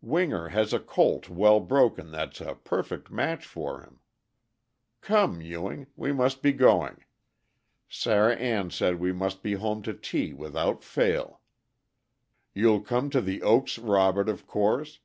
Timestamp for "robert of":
13.78-14.44